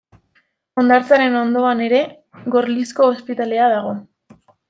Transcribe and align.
Hondartzaren 0.83 1.35
ondoan 1.41 1.83
ere 1.89 1.99
Gorlizko 2.57 3.07
Ospitalea 3.17 3.71
dago. 3.77 3.93